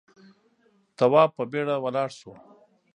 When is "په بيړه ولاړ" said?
1.37-2.09